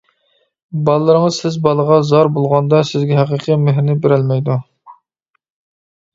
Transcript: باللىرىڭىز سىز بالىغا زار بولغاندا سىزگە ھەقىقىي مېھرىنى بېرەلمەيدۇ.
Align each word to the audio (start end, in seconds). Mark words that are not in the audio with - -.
باللىرىڭىز 0.87 1.37
سىز 1.43 1.57
بالىغا 1.67 1.97
زار 2.13 2.31
بولغاندا 2.39 2.81
سىزگە 2.93 3.19
ھەقىقىي 3.21 3.61
مېھرىنى 3.67 3.99
بېرەلمەيدۇ. 4.09 4.59